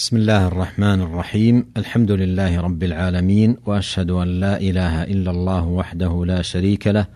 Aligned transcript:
بسم 0.00 0.16
الله 0.16 0.46
الرحمن 0.46 1.00
الرحيم. 1.00 1.66
الحمد 1.76 2.10
لله 2.10 2.60
رب 2.60 2.82
العالمين 2.82 3.56
وأشهد 3.66 4.10
أن 4.10 4.40
لا 4.40 4.60
إله 4.60 5.02
إلا 5.02 5.30
الله 5.30 5.66
وحده 5.66 6.24
لا 6.26 6.42
شريك 6.42 6.86
له 6.86 7.06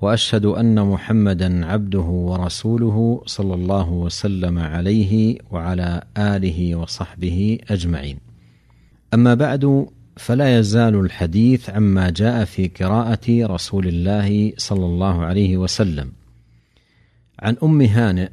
وأشهد 0.00 0.44
أن 0.44 0.86
محمدا 0.86 1.66
عبده 1.66 1.98
ورسوله 2.00 3.22
صلى 3.26 3.54
الله 3.54 3.90
وسلم 3.90 4.58
عليه 4.58 5.38
وعلى 5.50 6.02
آله 6.18 6.76
وصحبه 6.76 7.58
أجمعين. 7.70 8.18
أما 9.14 9.34
بعد 9.34 9.86
فلا 10.16 10.58
يزال 10.58 10.94
الحديث 10.94 11.70
عما 11.70 12.10
جاء 12.10 12.44
في 12.44 12.68
قراءة 12.68 13.26
رسول 13.28 13.86
الله 13.86 14.52
صلى 14.56 14.86
الله 14.86 15.24
عليه 15.24 15.56
وسلم. 15.56 16.12
عن 17.38 17.56
أم 17.62 17.80
هانئ 17.80 18.28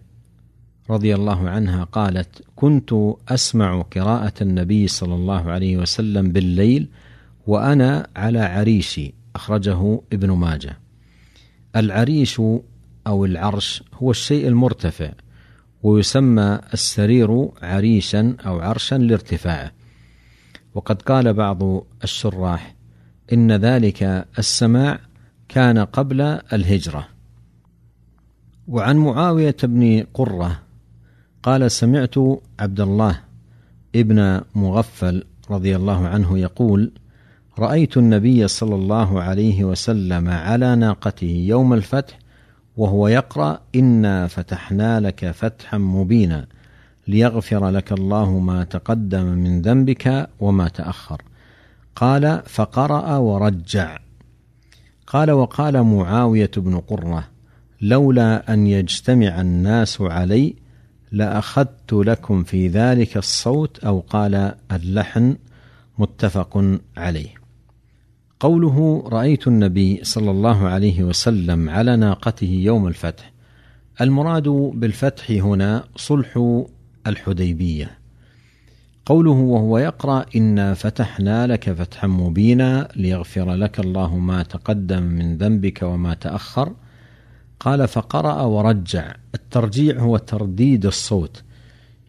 رضي 0.89 1.15
الله 1.15 1.49
عنها 1.49 1.83
قالت 1.83 2.43
كنت 2.55 2.93
أسمع 3.29 3.81
قراءة 3.81 4.33
النبي 4.41 4.87
صلى 4.87 5.15
الله 5.15 5.51
عليه 5.51 5.77
وسلم 5.77 6.31
بالليل 6.31 6.89
وأنا 7.47 8.07
على 8.15 8.39
عريشي 8.39 9.13
أخرجه 9.35 10.01
ابن 10.13 10.31
ماجه. 10.31 10.77
العريش 11.75 12.41
أو 13.07 13.25
العرش 13.25 13.83
هو 13.93 14.11
الشيء 14.11 14.47
المرتفع 14.47 15.11
ويسمى 15.83 16.59
السرير 16.73 17.49
عريشا 17.61 18.35
أو 18.45 18.59
عرشا 18.59 18.95
لارتفاعه. 18.95 19.71
وقد 20.73 21.01
قال 21.01 21.33
بعض 21.33 21.85
الشراح 22.03 22.75
إن 23.33 23.51
ذلك 23.51 24.27
السماع 24.39 24.99
كان 25.49 25.77
قبل 25.79 26.21
الهجرة. 26.53 27.07
وعن 28.67 28.97
معاوية 28.97 29.55
بن 29.63 30.03
قرة 30.13 30.66
قال 31.43 31.71
سمعت 31.71 32.15
عبد 32.59 32.79
الله 32.79 33.19
ابن 33.95 34.41
مغفل 34.55 35.23
رضي 35.51 35.75
الله 35.75 36.07
عنه 36.07 36.39
يقول 36.39 36.91
رأيت 37.59 37.97
النبي 37.97 38.47
صلى 38.47 38.75
الله 38.75 39.21
عليه 39.21 39.63
وسلم 39.63 40.29
على 40.29 40.75
ناقته 40.75 41.45
يوم 41.47 41.73
الفتح 41.73 42.19
وهو 42.77 43.07
يقرأ 43.07 43.59
إنا 43.75 44.27
فتحنا 44.27 44.99
لك 44.99 45.31
فتحا 45.31 45.77
مبينا 45.77 46.47
ليغفر 47.07 47.69
لك 47.69 47.91
الله 47.91 48.39
ما 48.39 48.63
تقدم 48.63 49.25
من 49.25 49.61
ذنبك 49.61 50.29
وما 50.39 50.67
تأخر 50.67 51.21
قال 51.95 52.41
فقرأ 52.45 53.17
ورجع. 53.17 53.97
قال 55.07 55.31
وقال 55.31 55.83
معاوية 55.83 56.51
بن 56.57 56.79
قرة 56.79 57.27
لولا 57.81 58.53
أن 58.53 58.67
يجتمع 58.67 59.41
الناس 59.41 60.01
علي 60.01 60.55
لأخذت 61.11 61.93
لكم 61.93 62.43
في 62.43 62.67
ذلك 62.67 63.17
الصوت 63.17 63.79
أو 63.79 63.99
قال 63.99 64.55
اللحن 64.71 65.35
متفق 65.97 66.79
عليه. 66.97 67.29
قوله 68.39 69.03
رأيت 69.07 69.47
النبي 69.47 69.99
صلى 70.03 70.31
الله 70.31 70.67
عليه 70.67 71.03
وسلم 71.03 71.69
على 71.69 71.95
ناقته 71.95 72.47
يوم 72.47 72.87
الفتح. 72.87 73.31
المراد 74.01 74.47
بالفتح 74.49 75.31
هنا 75.31 75.83
صلح 75.95 76.63
الحديبية. 77.07 77.97
قوله 79.05 79.31
وهو 79.31 79.77
يقرأ 79.77 80.25
إنا 80.35 80.73
فتحنا 80.73 81.47
لك 81.47 81.73
فتحا 81.73 82.07
مبينا 82.07 82.87
ليغفر 82.95 83.53
لك 83.53 83.79
الله 83.79 84.17
ما 84.17 84.43
تقدم 84.43 85.03
من 85.03 85.37
ذنبك 85.37 85.83
وما 85.83 86.13
تأخر. 86.13 86.73
قال 87.59 87.87
فقرأ 87.87 88.41
ورجع. 88.41 89.15
الترجيع 89.35 89.99
هو 89.99 90.17
ترديد 90.17 90.85
الصوت. 90.85 91.43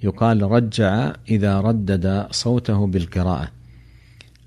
يقال 0.03 0.43
رجع 0.43 1.13
إذا 1.31 1.61
ردد 1.61 2.27
صوته 2.31 2.87
بالقراءة. 2.87 3.49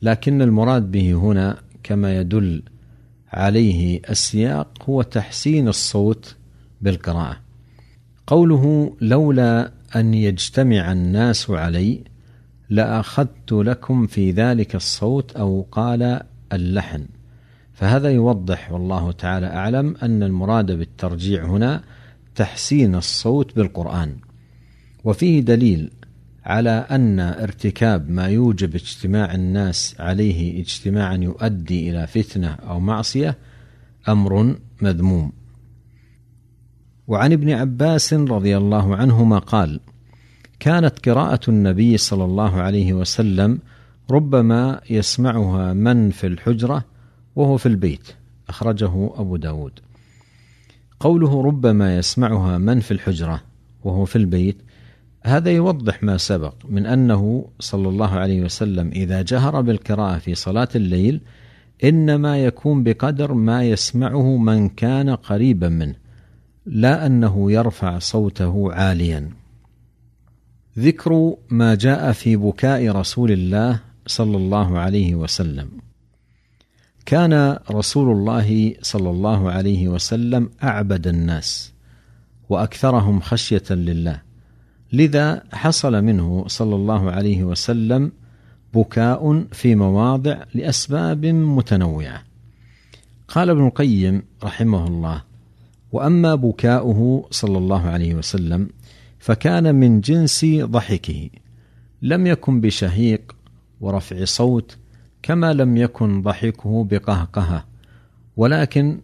لكن 0.02 0.42
المراد 0.42 0.92
به 0.92 1.14
هنا 1.14 1.58
كما 1.84 2.16
يدل 2.20 2.64
عليه 3.34 4.02
السياق 4.10 4.90
هو 4.90 5.02
تحسين 5.02 5.68
الصوت 5.68 6.36
بالقراءة. 6.82 7.38
قوله 8.28 8.96
لولا 9.02 9.72
أن 9.96 10.14
يجتمع 10.14 10.92
الناس 10.92 11.50
علي 11.50 12.04
لأخذت 12.70 13.52
لكم 13.52 14.08
في 14.08 14.32
ذلك 14.32 14.76
الصوت 14.76 15.32
أو 15.32 15.66
قال 15.72 16.22
اللحن. 16.54 17.06
فهذا 17.74 18.10
يوضح 18.10 18.72
والله 18.72 19.12
تعالى 19.12 19.48
أعلم 19.48 19.96
أن 20.04 20.24
المراد 20.24 20.72
بالترجيع 20.72 21.46
هنا 21.46 21.84
تحسين 22.36 22.96
الصوت 22.96 23.56
بالقرآن. 23.56 24.16
وفيه 25.04 25.40
دليل 25.40 25.92
على 26.46 26.70
أن 26.70 27.20
ارتكاب 27.20 28.10
ما 28.10 28.28
يوجب 28.28 28.76
اجتماع 28.76 29.34
الناس 29.36 29.96
عليه 30.00 30.62
اجتماعا 30.62 31.16
يؤدي 31.16 31.90
إلى 31.90 32.08
فتنة 32.08 32.48
أو 32.48 32.80
معصية 32.80 33.38
أمر 34.10 34.56
مذموم. 34.82 35.32
وعن 37.08 37.32
ابن 37.32 37.50
عباس 37.52 38.14
رضي 38.14 38.58
الله 38.58 38.96
عنهما 38.96 39.40
قال 39.40 39.80
كانت 40.60 41.10
قراءة 41.10 41.40
النبي 41.48 41.98
صلى 41.98 42.26
الله 42.26 42.62
عليه 42.62 42.94
وسلم 42.94 43.60
ربما 44.12 44.82
يسمعها 44.90 45.74
من 45.74 46.10
في 46.10 46.28
الحجرة 46.28 46.86
وهو 47.42 47.58
في 47.58 47.66
البيت. 47.66 48.08
أخرجه 48.50 49.10
أبو 49.16 49.36
داود. 49.36 49.80
قوله 51.02 51.42
ربما 51.42 51.98
يسمعها 51.98 52.58
من 52.58 52.80
في 52.80 52.92
الحجرة 52.92 53.42
وهو 53.84 54.06
في 54.06 54.16
البيت 54.16 54.58
هذا 55.24 55.52
يوضح 55.52 56.04
ما 56.04 56.18
سبق 56.18 56.54
من 56.70 56.86
أنه 56.86 57.50
صلى 57.60 57.90
الله 57.90 58.10
عليه 58.10 58.42
وسلم 58.42 58.88
إذا 58.88 59.22
جهر 59.22 59.62
بالقراءة 59.62 60.18
في 60.18 60.36
صلاة 60.36 60.68
الليل 60.76 61.22
إنما 61.84 62.38
يكون 62.38 62.84
بقدر 62.84 63.34
ما 63.34 63.64
يسمعه 63.64 64.38
من 64.38 64.70
كان 64.70 65.10
قريبا 65.10 65.70
منه 65.70 65.96
لا 66.66 67.06
أنه 67.06 67.52
يرفع 67.52 68.00
صوته 68.00 68.74
عاليا. 68.74 69.30
ذكر 70.80 71.36
ما 71.50 71.76
جاء 71.76 72.12
في 72.12 72.36
بكاء 72.36 72.90
رسول 72.90 73.32
الله 73.32 73.80
صلى 74.08 74.38
الله 74.38 74.80
عليه 74.80 75.16
وسلم. 75.16 75.70
كان 77.06 77.58
رسول 77.72 78.12
الله 78.12 78.76
صلى 78.82 79.10
الله 79.10 79.52
عليه 79.52 79.88
وسلم 79.88 80.50
أعبد 80.64 81.08
الناس 81.08 81.74
وأكثرهم 82.50 83.20
خشية 83.20 83.64
لله. 83.70 84.22
لذا 84.94 85.44
حصل 85.54 86.02
منه 86.02 86.44
صلى 86.48 86.76
الله 86.76 87.12
عليه 87.12 87.44
وسلم 87.44 88.12
بكاء 88.74 89.44
في 89.52 89.76
مواضع 89.76 90.44
لأسباب 90.54 91.26
متنوعة. 91.26 92.24
قال 93.28 93.50
ابن 93.50 93.68
القيم 93.68 94.24
رحمه 94.44 94.88
الله 94.88 95.24
وأما 95.92 96.36
بكاؤه 96.36 97.28
صلى 97.32 97.58
الله 97.58 97.82
عليه 97.88 98.16
وسلم 98.16 98.70
فكان 99.20 99.76
من 99.76 100.02
جنس 100.02 100.46
ضحكه 100.46 101.30
لم 102.02 102.28
يكن 102.28 102.62
بشهيق 102.62 103.36
ورفع 103.82 104.26
صوت 104.26 104.78
كما 105.24 105.54
لم 105.54 105.78
يكن 105.78 106.22
ضحكه 106.22 106.84
بقهقهه 106.84 107.66
ولكن 108.38 109.02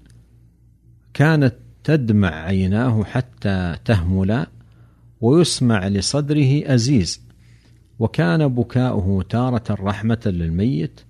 كانت 1.13 1.55
تدمع 1.83 2.29
عيناه 2.29 3.03
حتى 3.03 3.75
تهملا 3.85 4.47
ويسمع 5.21 5.87
لصدره 5.87 6.73
أزيز. 6.73 7.27
وكان 7.99 8.47
بكاؤه 8.47 9.23
تارة 9.29 9.63
رحمة 9.71 10.19
للميت 10.25 11.01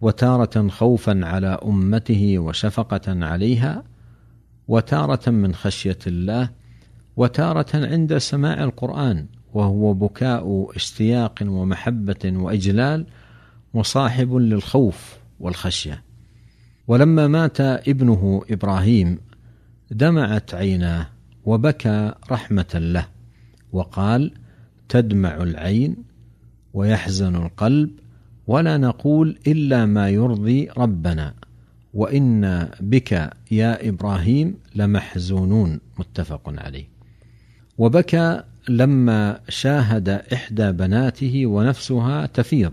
وتارة 0.00 0.68
خوفا 0.68 1.20
على 1.24 1.58
أمته 1.64 2.38
وشفقة 2.38 3.24
عليها 3.24 3.82
وتارة 4.68 5.30
من 5.30 5.54
خشية 5.54 5.98
الله 6.06 6.50
وتارة 7.16 7.86
عند 7.86 8.18
سماع 8.18 8.64
القرآن 8.64 9.26
وهو 9.54 9.94
بكاء 9.94 10.72
اشتياق 10.76 11.38
ومحبة 11.42 12.32
وإجلال 12.36 13.06
مصاحب 13.74 14.34
للخوف 14.34 15.16
والخشية. 15.40 16.02
ولما 16.88 17.28
مات 17.28 17.60
ابنه 17.60 18.42
إبراهيم 18.50 19.18
دمعت 19.90 20.54
عيناه 20.54 21.06
وبكى 21.44 22.12
رحمة 22.30 22.70
له 22.74 23.06
وقال 23.72 24.32
تدمع 24.88 25.42
العين 25.42 25.96
ويحزن 26.74 27.36
القلب 27.36 27.90
ولا 28.46 28.76
نقول 28.76 29.38
إلا 29.46 29.86
ما 29.86 30.08
يرضي 30.08 30.68
ربنا 30.76 31.34
وإنا 31.94 32.70
بك 32.80 33.30
يا 33.50 33.88
إبراهيم 33.88 34.56
لمحزونون. 34.74 35.80
متفق 35.98 36.54
عليه. 36.58 36.84
وبكى 37.78 38.42
لما 38.68 39.40
شاهد 39.48 40.08
إحدى 40.08 40.72
بناته 40.72 41.46
ونفسها 41.46 42.26
تفيض. 42.26 42.72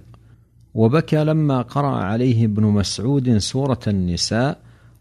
وبكى 0.79 1.23
لما 1.23 1.61
قرأ 1.61 1.95
عليه 1.95 2.45
ابن 2.45 2.63
مسعود 2.63 3.37
سورة 3.37 3.79
النساء 3.87 4.59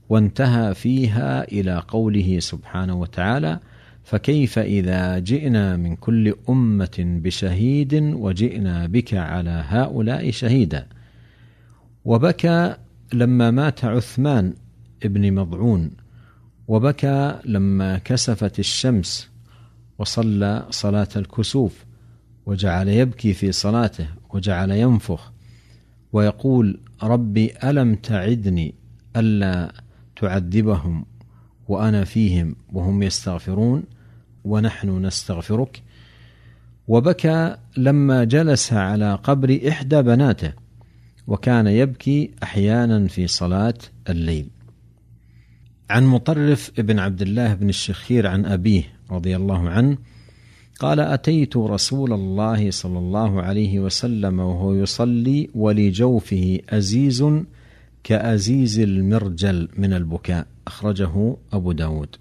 وانتهى 0.08 0.74
فيها 0.74 1.44
إلى 1.44 1.82
قوله 1.88 2.38
سبحانه 2.40 2.94
وتعالى: 2.94 3.60
فكيف 4.04 4.58
إذا 4.58 5.18
جئنا 5.18 5.76
من 5.76 5.96
كل 5.96 6.34
أمة 6.48 6.96
بشهيد 6.98 7.94
وجئنا 7.94 8.86
بك 8.86 9.14
على 9.14 9.64
هؤلاء 9.68 10.30
شهيدا؟ 10.30 10.86
وبكى 12.04 12.76
لما 13.12 13.50
مات 13.50 13.84
عثمان 13.84 14.54
ابن 15.04 15.32
مضعون 15.34 15.90
وبكى 16.68 17.38
لما 17.44 17.98
كسفت 17.98 18.58
الشمس 18.58 19.30
وصلى 19.98 20.66
صلاة 20.70 21.08
الكسوف 21.16 21.84
وجعل 22.46 22.88
يبكي 22.88 23.32
في 23.32 23.52
صلاته 23.52 24.06
وجعل 24.30 24.70
ينفخ 24.70 25.37
ويقول 26.12 26.80
ربي 27.02 27.52
ألم 27.64 27.94
تعدني 27.94 28.74
ألا 29.16 29.72
تعذبهم 30.16 31.04
وأنا 31.68 32.04
فيهم 32.04 32.56
وهم 32.72 33.02
يستغفرون 33.02 33.82
ونحن 34.44 35.06
نستغفرك. 35.06 35.82
وبكى 36.88 37.56
لما 37.76 38.24
جلس 38.24 38.72
على 38.72 39.14
قبر 39.14 39.60
إحدى 39.68 40.02
بناته 40.02 40.52
وكان 41.26 41.66
يبكي 41.66 42.30
أحيانا 42.42 43.08
في 43.08 43.26
صلاة 43.26 43.78
الليل. 44.08 44.50
عن 45.90 46.04
مطرف 46.04 46.70
بن 46.78 46.98
عبد 46.98 47.22
الله 47.22 47.54
بن 47.54 47.68
الشخير 47.68 48.26
عن 48.26 48.46
أبيه 48.46 48.82
رضي 49.10 49.36
الله 49.36 49.68
عنه 49.68 49.98
قال 50.78 51.00
أتيت 51.00 51.56
رسول 51.56 52.12
الله 52.12 52.70
صلى 52.70 52.98
الله 52.98 53.42
عليه 53.42 53.80
وسلم 53.80 54.40
وهو 54.40 54.74
يصلي 54.74 55.50
ولجوفه 55.54 56.58
أزيز 56.68 57.24
كأزيز 58.04 58.78
المرجل 58.78 59.68
من 59.76 59.92
البكاء. 59.92 60.46
أخرجه 60.66 61.36
أبو 61.52 61.72
داود. 61.72 62.16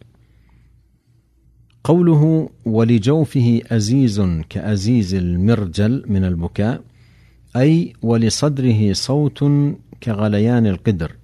قوله 1.83 2.49
ولجوفه 2.65 3.61
أزيز 3.71 4.21
كأزيز 4.49 5.13
المرجل 5.15 6.03
من 6.07 6.23
البكاء 6.23 6.81
أي 7.55 7.93
ولصدره 8.01 8.93
صوت 8.93 9.43
كغليان 10.03 10.67
القدر 10.67 11.15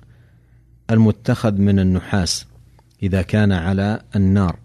المتخذ 0.92 1.58
من 1.58 1.80
النحاس 1.80 2.46
إذا 3.04 3.22
كان 3.22 3.52
على 3.52 4.02
النار. 4.16 4.63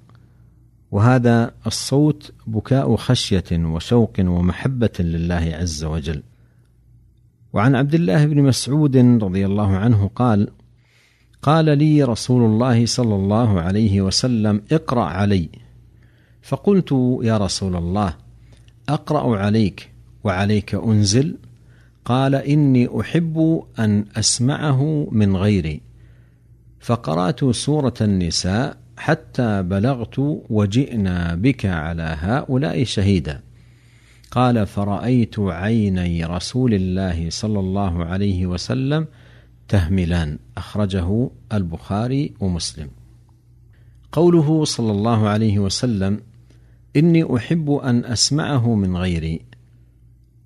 وهذا 0.91 1.55
الصوت 1.67 2.33
بكاء 2.47 2.97
خشية 2.97 3.45
وشوق 3.53 4.13
ومحبة 4.21 4.91
لله 4.99 5.53
عز 5.55 5.85
وجل. 5.85 6.23
وعن 7.53 7.75
عبد 7.75 7.95
الله 7.95 8.27
بن 8.27 8.43
مسعود 8.43 8.97
رضي 8.97 9.47
الله 9.47 9.77
عنه 9.77 10.11
قال 10.15 10.49
قال 11.43 11.79
لي 11.79 12.03
رسول 12.03 12.51
الله 12.51 12.87
صلى 12.87 13.15
الله 13.15 13.61
عليه 13.61 14.03
وسلم 14.03 14.63
اقرأ 14.73 15.05
علي. 15.05 15.49
فقلت 16.43 17.19
يا 17.23 17.39
رسول 17.39 17.77
الله 17.77 18.15
أقرأ 18.89 19.39
عليك 19.39 19.93
وعليك 20.25 20.75
أنزل. 20.75 21.37
قال 22.05 22.35
إني 22.35 23.01
أحب 23.01 23.63
أن 23.79 24.05
أسمعه 24.17 25.09
من 25.13 25.37
غيري. 25.37 25.81
فقرأت 26.81 27.45
سورة 27.45 27.95
النساء 28.01 28.77
حتى 28.99 29.63
بلغت 29.63 30.19
وجئنا 30.51 31.35
بك 31.35 31.67
على 31.67 32.17
هؤلاء 32.21 32.85
شهيدا. 32.85 33.41
قال 34.31 34.67
فرأيت 34.67 35.39
عيني 35.39 36.25
رسول 36.25 36.75
الله 36.75 37.31
صلى 37.31 37.61
الله 37.61 38.05
عليه 38.05 38.47
وسلم 38.47 39.07
تهملان. 39.69 40.39
أخرجه 40.57 41.31
البخاري 41.53 42.35
ومسلم. 42.41 42.91
قوله 44.13 44.65
صلى 44.65 44.93
الله 44.93 45.29
عليه 45.29 45.59
وسلم 45.59 46.21
إني 46.97 47.37
أحب 47.37 47.71
أن 47.71 48.05
أسمعه 48.05 48.75
من 48.75 48.97
غيري. 48.97 49.41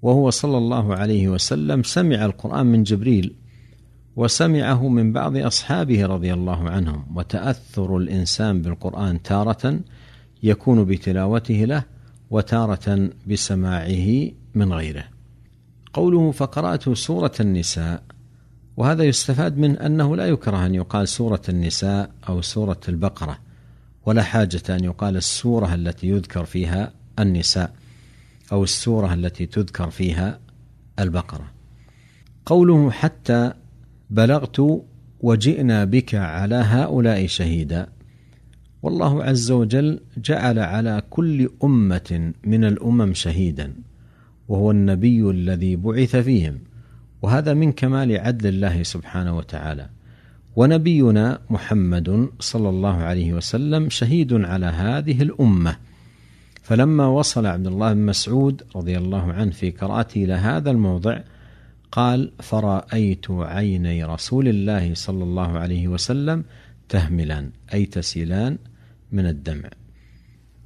وهو 0.02 0.30
صلى 0.30 0.58
الله 0.58 0.94
عليه 0.94 1.28
وسلم 1.28 1.82
سمع 1.82 2.24
القرآن 2.24 2.66
من 2.66 2.82
جبريل. 2.82 3.34
وسمعه 4.16 4.88
من 4.88 5.12
بعض 5.12 5.36
أصحابه 5.36 6.06
رضي 6.06 6.32
الله 6.32 6.70
عنهم 6.70 7.04
وتأثر 7.14 7.96
الإنسان 7.96 8.62
بالقرآن 8.62 9.22
تارة 9.22 9.80
يكون 10.42 10.84
بتلاوته 10.84 11.64
له 11.64 11.84
وتارة 12.30 13.10
بسماعه 13.26 14.30
من 14.54 14.72
غيره. 14.72 15.04
قوله 15.92 16.30
فقرأت 16.30 16.88
سورة 16.90 17.32
النساء 17.40 18.02
وهذا 18.76 19.04
يستفاد 19.04 19.58
من 19.58 19.78
أنه 19.78 20.16
لا 20.16 20.26
يكره 20.26 20.66
أن 20.66 20.74
يقال 20.74 21.08
سورة 21.08 21.42
النساء 21.48 22.10
أو 22.28 22.42
سورة 22.42 22.80
البقرة 22.88 23.38
ولا 24.06 24.22
حاجة 24.22 24.62
أن 24.70 24.84
يقال 24.84 25.16
السورة 25.16 25.74
التي 25.74 26.08
يذكر 26.08 26.44
فيها 26.44 26.92
النساء 27.18 27.72
أو 28.52 28.64
السورة 28.64 29.14
التي 29.14 29.46
تذكر 29.46 29.90
فيها 29.90 30.40
البقرة. 30.98 31.50
قوله 32.46 32.90
حتى 32.90 33.52
بلغت 34.12 34.84
وجئنا 35.20 35.84
بك 35.84 36.14
على 36.14 36.54
هؤلاء 36.54 37.26
شهيدا. 37.26 37.86
والله 38.82 39.24
عز 39.24 39.50
وجل 39.50 40.00
جعل 40.16 40.58
على 40.58 41.02
كل 41.10 41.50
أمة 41.64 42.32
من 42.44 42.64
الأمم 42.64 43.14
شهيدا 43.14 43.72
وهو 44.48 44.70
النبي 44.70 45.30
الذي 45.30 45.76
بعث 45.76 46.16
فيهم 46.16 46.58
وهذا 47.22 47.54
من 47.54 47.72
كمال 47.72 48.18
عدل 48.18 48.48
الله 48.48 48.82
سبحانه 48.82 49.36
وتعالى. 49.36 49.88
ونبينا 50.56 51.38
محمد 51.50 52.28
صلى 52.40 52.68
الله 52.68 52.96
عليه 52.96 53.32
وسلم 53.32 53.90
شهيد 53.90 54.32
على 54.32 54.66
هذه 54.66 55.22
الأمة. 55.22 55.76
فلما 56.62 57.06
وصل 57.06 57.46
عبد 57.46 57.66
الله 57.66 57.92
بن 57.92 58.06
مسعود 58.06 58.62
رضي 58.76 58.98
الله 58.98 59.32
عنه 59.32 59.50
في 59.50 59.70
قراءته 59.70 60.24
إلى 60.24 60.34
هذا 60.34 60.70
الموضع 60.70 61.20
قال 61.92 62.32
فرأيت 62.40 63.30
عيني 63.30 64.04
رسول 64.04 64.48
الله 64.48 64.94
صلى 64.94 65.24
الله 65.24 65.58
عليه 65.58 65.88
وسلم 65.88 66.44
تهملان 66.88 67.50
أي 67.74 67.86
تسيلان 67.86 68.58
من 69.12 69.26
الدمع. 69.26 69.70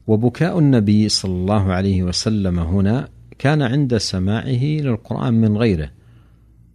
وبكاء 0.07 0.59
النبي 0.59 1.09
صلى 1.09 1.33
الله 1.33 1.73
عليه 1.73 2.03
وسلم 2.03 2.59
هنا 2.59 3.09
كان 3.39 3.63
عند 3.63 3.97
سماعه 3.97 4.65
للقرآن 4.65 5.35
من 5.35 5.57
غيره. 5.57 5.91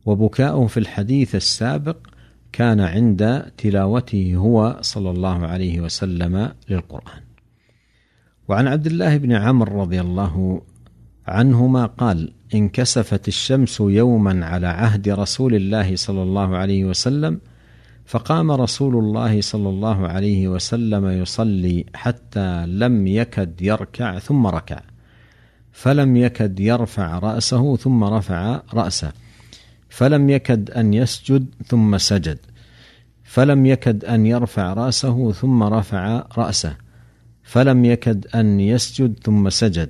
وبكاؤه 0.06 0.68
في 0.68 0.80
الحديث 0.80 1.36
السابق 1.36 1.98
كان 2.52 2.80
عند 2.80 3.52
تلاوته 3.58 4.36
هو 4.36 4.78
صلى 4.82 5.10
الله 5.10 5.46
عليه 5.46 5.80
وسلم 5.80 6.52
للقرآن. 6.70 7.22
وعن 8.48 8.68
عبد 8.68 8.88
الله 8.88 9.18
بن 9.18 9.32
عمرو 9.32 9.82
رضي 9.82 10.02
الله 10.02 10.62
عنهما 11.32 11.86
قال 11.86 12.34
انكسفت 12.56 13.28
الشمس 13.28 13.80
يوما 13.80 14.46
على 14.46 14.68
عهد 14.68 15.10
رسول 15.10 15.56
الله 15.56 15.96
صلى 15.96 16.24
الله 16.24 16.58
عليه 16.58 16.86
وسلم 16.86 17.40
فقام 18.06 18.52
رسول 18.52 18.96
الله 18.96 19.42
صلى 19.42 19.70
الله 19.70 20.08
عليه 20.08 20.48
وسلم 20.48 21.08
يصلي 21.08 21.86
حتى 21.96 22.66
لم 22.66 23.08
يكد 23.08 23.62
يركع 23.62 24.20
ثم 24.20 24.48
ركع 24.48 24.82
فلم 25.72 26.18
يكد 26.18 26.60
يرفع 26.60 27.20
رأسه 27.20 27.76
ثم 27.76 28.04
رفع 28.04 28.62
رأسه 28.74 29.12
فلم 29.90 30.30
يكد 30.30 30.72
أن 30.72 30.94
يسجد 30.94 31.46
ثم 31.68 31.98
سجد 31.98 32.38
فلم 33.24 33.66
يكد 33.66 34.06
أن 34.06 34.26
يرفع 34.26 34.74
رأسه 34.74 35.32
ثم 35.32 35.64
رفع 35.64 36.24
رأسه 36.38 36.76
فلم 37.44 37.86
يكد 37.86 38.28
أن 38.36 38.60
يسجد 38.60 39.20
ثم 39.24 39.50
سجد. 39.50 39.90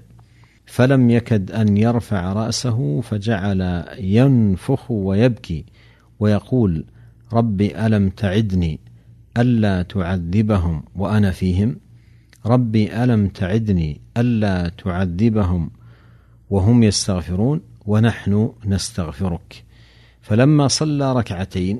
فلم 0.71 1.09
يكد 1.09 1.51
أن 1.51 1.77
يرفع 1.77 2.33
رأسه 2.33 3.01
فجعل 3.01 3.85
ينفخ 3.99 4.91
ويبكي 4.91 5.65
ويقول 6.19 6.85
رب 7.33 7.61
ألم 7.61 8.09
تعدني 8.09 8.79
ألا 9.37 9.81
تعذبهم 9.81 10.83
وأنا 10.95 11.31
فيهم؟ 11.31 11.77
رب 12.45 12.75
ألم 12.75 13.27
تعدني 13.27 14.01
ألا 14.17 14.69
تعذبهم 14.69 15.71
وهم 16.49 16.83
يستغفرون 16.83 17.61
ونحن 17.85 18.53
نستغفرك. 18.65 19.63
فلما 20.21 20.67
صلى 20.67 21.13
ركعتين 21.13 21.79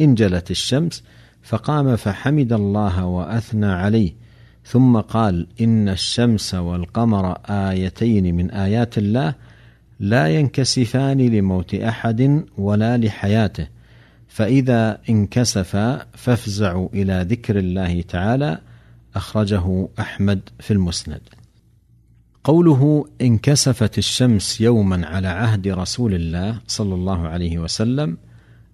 انجلت 0.00 0.50
الشمس 0.50 1.04
فقام 1.42 1.96
فحمد 1.96 2.52
الله 2.52 3.06
وأثنى 3.06 3.66
عليه 3.66 4.23
ثم 4.66 5.00
قال 5.00 5.46
إن 5.60 5.88
الشمس 5.88 6.54
والقمر 6.54 7.32
آيتين 7.46 8.34
من 8.34 8.50
آيات 8.50 8.98
الله 8.98 9.34
لا 10.00 10.28
ينكسفان 10.28 11.18
لموت 11.18 11.74
أحد 11.74 12.44
ولا 12.58 12.96
لحياته 12.96 13.66
فإذا 14.28 14.98
انكسفا 15.08 16.06
فافزعوا 16.12 16.88
إلى 16.94 17.26
ذكر 17.30 17.58
الله 17.58 18.02
تعالى 18.02 18.58
أخرجه 19.16 19.88
أحمد 20.00 20.40
في 20.60 20.70
المسند. 20.70 21.20
قوله 22.44 23.08
انكسفت 23.20 23.98
الشمس 23.98 24.60
يوما 24.60 25.06
على 25.06 25.28
عهد 25.28 25.68
رسول 25.68 26.14
الله 26.14 26.60
صلى 26.66 26.94
الله 26.94 27.28
عليه 27.28 27.58
وسلم 27.58 28.16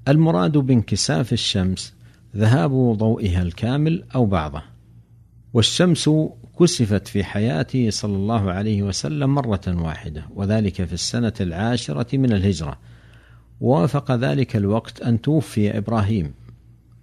المراد 0.08 0.52
بانكساف 0.52 1.32
الشمس 1.32 1.94
ذهاب 2.36 2.96
ضوئها 2.98 3.42
الكامل 3.42 4.04
أو 4.14 4.26
بعضه. 4.26 4.62
والشمس 5.52 6.10
كسفت 6.60 7.08
في 7.08 7.24
حياته 7.24 7.90
صلى 7.90 8.16
الله 8.16 8.52
عليه 8.52 8.82
وسلم 8.82 9.34
مرة 9.34 9.60
واحدة 9.66 10.24
وذلك 10.34 10.84
في 10.84 10.92
السنة 10.92 11.32
العاشرة 11.40 12.16
من 12.16 12.32
الهجرة. 12.32 12.78
ووافق 13.60 14.12
ذلك 14.12 14.56
الوقت 14.56 15.00
أن 15.00 15.20
توفي 15.20 15.78
إبراهيم 15.78 16.34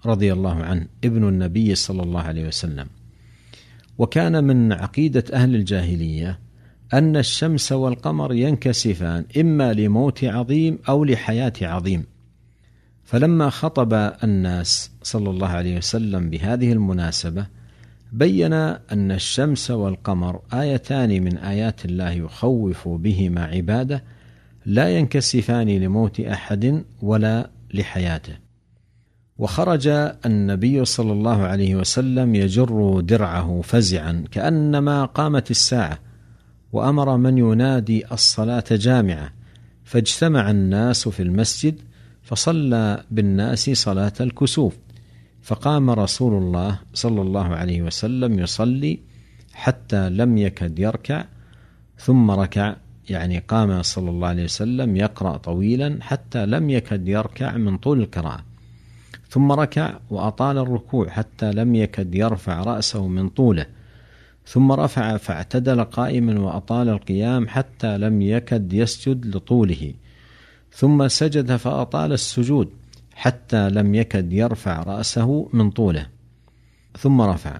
رضي 0.05 0.33
الله 0.33 0.55
عنه 0.63 0.87
ابن 1.03 1.27
النبي 1.27 1.75
صلى 1.75 2.03
الله 2.03 2.21
عليه 2.21 2.47
وسلم. 2.47 2.87
وكان 3.97 4.43
من 4.43 4.73
عقيدة 4.73 5.23
أهل 5.33 5.55
الجاهلية 5.55 6.39
أن 6.93 7.17
الشمس 7.17 7.71
والقمر 7.71 8.33
ينكسفان 8.33 9.25
إما 9.37 9.73
لموت 9.73 10.23
عظيم 10.23 10.79
أو 10.89 11.05
لحياة 11.05 11.53
عظيم. 11.61 12.03
فلما 13.03 13.49
خطب 13.49 13.93
الناس 14.23 14.91
صلى 15.03 15.29
الله 15.29 15.47
عليه 15.47 15.77
وسلم 15.77 16.29
بهذه 16.29 16.71
المناسبة 16.71 17.56
بين 18.11 18.53
أن 18.53 19.11
الشمس 19.11 19.71
والقمر 19.71 20.41
آيتان 20.53 21.23
من 21.23 21.37
آيات 21.37 21.85
الله 21.85 22.11
يخوف 22.11 22.87
بهما 22.87 23.45
عباده 23.45 24.03
لا 24.65 24.97
ينكسفان 24.97 25.69
لموت 25.69 26.19
أحد 26.19 26.83
ولا 27.01 27.49
لحياته. 27.73 28.37
وخرج 29.37 29.87
النبي 30.25 30.85
صلى 30.85 31.11
الله 31.11 31.43
عليه 31.43 31.75
وسلم 31.75 32.35
يجر 32.35 32.99
درعه 32.99 33.61
فزعا 33.63 34.23
كأنما 34.31 35.05
قامت 35.05 35.51
الساعة 35.51 35.99
وأمر 36.71 37.17
من 37.17 37.37
ينادي 37.37 38.11
الصلاة 38.11 38.63
جامعة 38.71 39.33
فاجتمع 39.83 40.51
الناس 40.51 41.07
في 41.07 41.23
المسجد 41.23 41.81
فصلى 42.23 43.03
بالناس 43.11 43.69
صلاة 43.69 44.13
الكسوف. 44.21 44.77
فقام 45.47 45.89
رسول 45.89 46.33
الله 46.43 46.79
صلى 46.93 47.21
الله 47.21 47.55
عليه 47.55 47.81
وسلم 47.81 48.39
يصلي 48.39 48.99
حتى 49.53 50.09
لم 50.09 50.37
يكد 50.37 50.79
يركع 50.79 51.25
ثم 51.97 52.31
ركع 52.31 52.75
يعني 53.09 53.39
قام 53.39 53.81
صلى 53.81 54.09
الله 54.09 54.27
عليه 54.27 54.43
وسلم 54.43 54.95
يقرأ 54.95 55.37
طويلا 55.37 55.97
حتى 56.01 56.45
لم 56.45 56.69
يكد 56.69 57.07
يركع 57.07 57.57
من 57.57 57.77
طول 57.77 57.99
القراءة. 57.99 58.43
ثم 59.29 59.51
ركع 59.51 59.99
وأطال 60.09 60.57
الركوع 60.57 61.09
حتى 61.09 61.51
لم 61.51 61.75
يكد 61.75 62.15
يرفع 62.15 62.63
رأسه 62.63 63.07
من 63.07 63.29
طوله. 63.29 63.65
ثم 64.45 64.71
رفع 64.71 65.17
فاعتدل 65.17 65.83
قائما 65.83 66.39
وأطال 66.39 66.89
القيام 66.89 67.47
حتى 67.47 67.97
لم 67.97 68.21
يكد 68.21 68.73
يسجد 68.73 69.35
لطوله. 69.35 69.93
ثم 70.73 71.07
سجد 71.07 71.55
فأطال 71.55 72.11
السجود. 72.13 72.69
حتى 73.17 73.69
لم 73.69 73.95
يكد 73.95 74.33
يرفع 74.33 74.83
رأسه 74.83 75.49
من 75.53 75.71
طوله. 75.71 76.07
ثم 76.97 77.21
رفع. 77.21 77.59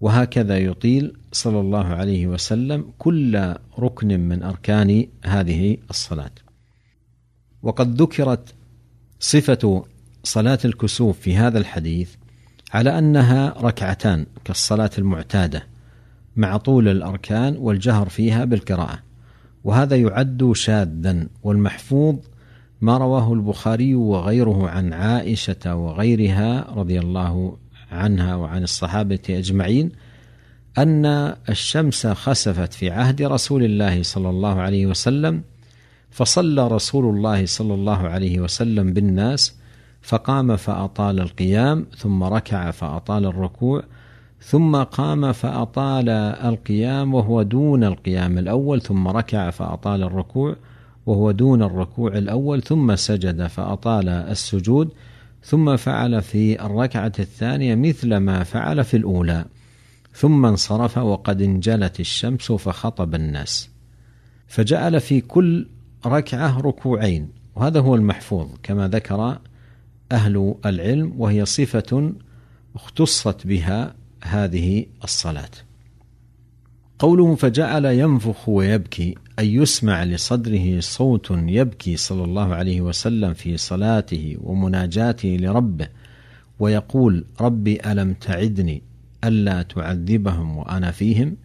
وهكذا 0.00 0.58
يطيل 0.58 1.16
صلى 1.32 1.60
الله 1.60 1.84
عليه 1.84 2.26
وسلم 2.26 2.92
كل 2.98 3.54
ركن 3.78 4.20
من 4.20 4.42
أركان 4.42 5.06
هذه 5.24 5.76
الصلاة. 5.90 6.30
وقد 7.62 8.02
ذكرت 8.02 8.54
صفة 9.20 9.84
صلاة 10.24 10.58
الكسوف 10.64 11.20
في 11.20 11.36
هذا 11.36 11.58
الحديث 11.58 12.14
على 12.72 12.98
أنها 12.98 13.54
ركعتان 13.60 14.26
كالصلاة 14.44 14.90
المعتادة 14.98 15.66
مع 16.36 16.56
طول 16.56 16.88
الأركان 16.88 17.56
والجهر 17.56 18.08
فيها 18.08 18.44
بالقراءة. 18.44 18.98
وهذا 19.64 19.96
يعد 19.96 20.52
شاذا 20.54 21.26
والمحفوظ 21.42 22.16
ما 22.84 22.98
رواه 22.98 23.32
البخاري 23.32 23.94
وغيره 23.94 24.68
عن 24.68 24.92
عائشة 24.92 25.74
وغيرها 25.74 26.66
رضي 26.76 26.98
الله 26.98 27.56
عنها 27.92 28.36
وعن 28.36 28.62
الصحابة 28.62 29.20
أجمعين 29.30 29.92
أن 30.78 31.06
الشمس 31.48 32.06
خسفت 32.06 32.72
في 32.72 32.90
عهد 32.90 33.22
رسول 33.22 33.64
الله 33.64 34.02
صلى 34.02 34.30
الله 34.30 34.60
عليه 34.60 34.86
وسلم 34.86 35.42
فصلى 36.10 36.68
رسول 36.68 37.16
الله 37.16 37.46
صلى 37.46 37.74
الله 37.74 38.08
عليه 38.08 38.40
وسلم 38.40 38.92
بالناس 38.92 39.58
فقام 40.02 40.56
فأطال 40.56 41.20
القيام 41.20 41.86
ثم 41.96 42.24
ركع 42.24 42.70
فأطال 42.70 43.26
الركوع 43.26 43.82
ثم 44.40 44.76
قام 44.76 45.32
فأطال 45.32 46.08
القيام 46.44 47.14
وهو 47.14 47.42
دون 47.42 47.84
القيام 47.84 48.38
الأول 48.38 48.82
ثم 48.82 49.08
ركع 49.08 49.50
فأطال 49.50 50.02
الركوع 50.02 50.56
وهو 51.06 51.30
دون 51.30 51.62
الركوع 51.62 52.12
الأول 52.18 52.62
ثم 52.62 52.96
سجد 52.96 53.46
فأطال 53.46 54.08
السجود 54.08 54.88
ثم 55.44 55.76
فعل 55.76 56.22
في 56.22 56.66
الركعة 56.66 57.12
الثانية 57.18 57.74
مثل 57.74 58.16
ما 58.16 58.44
فعل 58.44 58.84
في 58.84 58.96
الأولى 58.96 59.44
ثم 60.14 60.46
انصرف 60.46 60.98
وقد 60.98 61.42
انجلت 61.42 62.00
الشمس 62.00 62.52
فخطب 62.52 63.14
الناس 63.14 63.70
فجعل 64.46 65.00
في 65.00 65.20
كل 65.20 65.66
ركعة 66.06 66.60
ركوعين 66.60 67.28
وهذا 67.56 67.80
هو 67.80 67.94
المحفوظ 67.94 68.48
كما 68.62 68.88
ذكر 68.88 69.38
أهل 70.12 70.54
العلم 70.66 71.12
وهي 71.18 71.44
صفة 71.44 72.12
اختصت 72.74 73.46
بها 73.46 73.94
هذه 74.22 74.86
الصلاة. 75.04 75.50
قوله 76.98 77.34
فجعل 77.34 77.84
ينفخ 77.84 78.48
ويبكي 78.48 79.14
أي 79.38 79.54
يسمع 79.54 80.04
لصدره 80.04 80.80
صوت 80.80 81.30
يبكي 81.30 81.96
صلى 81.96 82.24
الله 82.24 82.54
عليه 82.54 82.80
وسلم 82.80 83.34
في 83.34 83.56
صلاته 83.56 84.36
ومناجاته 84.40 85.36
لربه 85.40 85.88
ويقول 86.58 87.24
ربي 87.40 87.78
ألم 87.86 88.12
تعدني 88.12 88.82
ألا 89.24 89.62
تعذبهم 89.62 90.56
وأنا 90.56 90.90
فيهم؟ 90.90 91.36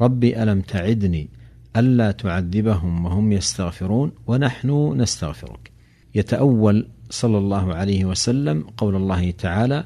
ربي 0.00 0.42
ألم 0.42 0.60
تعدني 0.60 1.28
ألا 1.76 2.10
تعذبهم 2.10 3.04
وهم 3.04 3.32
يستغفرون 3.32 4.12
ونحن 4.26 4.94
نستغفرك. 4.96 5.70
يتأول 6.14 6.88
صلى 7.10 7.38
الله 7.38 7.74
عليه 7.74 8.04
وسلم 8.04 8.64
قول 8.76 8.96
الله 8.96 9.30
تعالى 9.30 9.84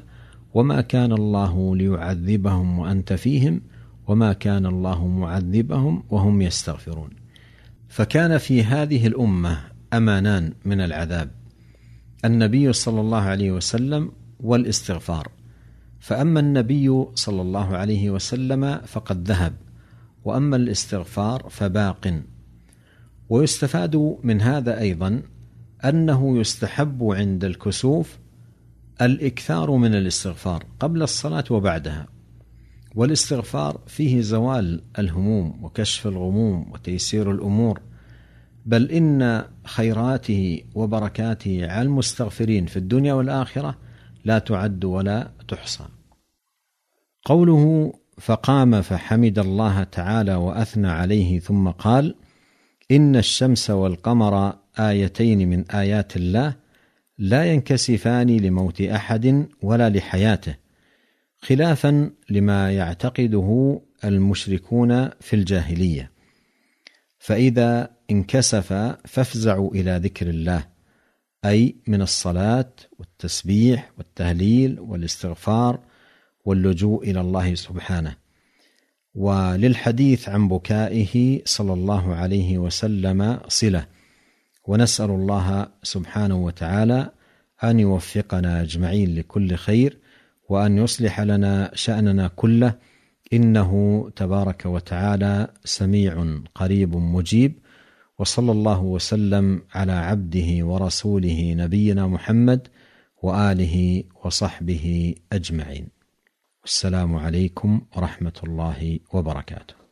وما 0.53 0.81
كان 0.81 1.11
الله 1.11 1.75
ليعذبهم 1.75 2.79
وأنت 2.79 3.13
فيهم 3.13 3.61
وما 4.07 4.33
كان 4.33 4.65
الله 4.65 5.07
معذبهم 5.07 6.03
وهم 6.09 6.41
يستغفرون. 6.41 7.09
فكان 7.87 8.37
في 8.37 8.63
هذه 8.63 9.07
الأمة 9.07 9.59
أمانان 9.93 10.53
من 10.65 10.81
العذاب. 10.81 11.31
النبي 12.25 12.73
صلى 12.73 13.01
الله 13.01 13.21
عليه 13.21 13.51
وسلم 13.51 14.11
والاستغفار. 14.39 15.31
فأما 15.99 16.39
النبي 16.39 17.05
صلى 17.15 17.41
الله 17.41 17.77
عليه 17.77 18.09
وسلم 18.09 18.77
فقد 18.77 19.27
ذهب 19.27 19.53
وأما 20.23 20.55
الاستغفار 20.55 21.47
فباق. 21.49 22.21
ويستفاد 23.29 24.17
من 24.23 24.41
هذا 24.41 24.79
أيضا 24.79 25.21
أنه 25.85 26.39
يستحب 26.39 27.03
عند 27.03 27.43
الكسوف 27.43 28.17
الإكثار 29.01 29.71
من 29.71 29.95
الاستغفار 29.95 30.65
قبل 30.79 31.03
الصلاة 31.03 31.43
وبعدها. 31.51 32.16
والاستغفار 32.97 33.81
فيه 33.87 34.21
زوال 34.21 34.81
الهموم 34.99 35.63
وكشف 35.63 36.07
الغموم 36.07 36.71
وتيسير 36.71 37.31
الأمور. 37.31 37.81
بل 38.65 38.91
إن 38.91 39.43
خيراته 39.65 40.63
وبركاته 40.75 41.71
على 41.71 41.81
المستغفرين 41.81 42.65
في 42.65 42.77
الدنيا 42.77 43.13
والآخرة 43.13 43.77
لا 44.25 44.39
تعد 44.39 44.85
ولا 44.85 45.31
تحصى. 45.47 45.83
قوله 47.25 47.93
فقام 48.17 48.81
فحمد 48.81 49.39
الله 49.39 49.83
تعالى 49.83 50.35
وأثنى 50.35 50.87
عليه 50.87 51.39
ثم 51.39 51.69
قال 51.69 52.15
إن 52.91 53.15
الشمس 53.15 53.69
والقمر 53.69 54.53
آيتين 54.79 55.49
من 55.49 55.71
آيات 55.71 56.15
الله 56.15 56.55
لا 57.17 57.45
ينكسفان 57.53 58.37
لموت 58.37 58.81
أحد 58.81 59.47
ولا 59.61 59.89
لحياته. 59.89 60.66
خلافا 61.47 62.11
لما 62.29 62.71
يعتقده 62.71 63.81
المشركون 64.05 65.09
في 65.09 65.35
الجاهلية. 65.35 66.11
فإذا 67.19 67.89
انكسف 68.11 68.73
فافزعوا 69.05 69.71
إلى 69.71 69.99
ذكر 70.03 70.29
الله 70.29 70.65
أي 71.45 71.75
من 71.87 72.01
الصلاة 72.01 72.73
والتسبيح 72.99 73.91
والتهليل 73.97 74.79
والاستغفار 74.79 75.79
واللجوء 76.45 77.09
إلى 77.09 77.21
الله 77.21 77.55
سبحانه. 77.55 78.15
وللحديث 79.15 80.29
عن 80.29 80.47
بكائه 80.47 81.41
صلى 81.45 81.73
الله 81.73 82.15
عليه 82.15 82.57
وسلم 82.57 83.39
صلة. 83.47 83.85
ونسأل 84.65 85.09
الله 85.09 85.67
سبحانه 85.83 86.35
وتعالى 86.35 87.11
أن 87.63 87.79
يوفقنا 87.79 88.61
أجمعين 88.61 89.15
لكل 89.15 89.55
خير 89.55 90.06
وأن 90.49 90.77
يصلح 90.77 91.21
لنا 91.21 91.71
شأننا 91.73 92.27
كله. 92.27 92.73
إنه 93.33 93.71
تبارك 94.15 94.65
وتعالى 94.65 95.47
سميع 95.63 96.35
قريب 96.55 96.95
مجيب. 96.95 97.53
وصلى 98.19 98.51
الله 98.51 98.81
وسلم 98.81 99.61
على 99.75 99.91
عبده 99.91 100.65
ورسوله 100.65 101.53
نبينا 101.53 102.07
محمد 102.07 102.67
وآله 103.23 104.03
وصحبه 104.25 105.15
أجمعين. 105.33 105.87
والسلام 106.61 107.15
عليكم 107.15 107.81
ورحمة 107.95 108.37
الله 108.43 108.99
وبركاته. 109.13 109.86